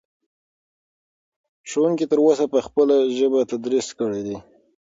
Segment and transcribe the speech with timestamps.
[1.69, 4.37] ښوونکي تر اوسه په خپله ژبه تدریس کړی دی.